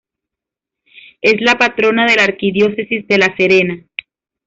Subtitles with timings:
[1.21, 3.85] Es la patrona de la Arquidiócesis de La Serena.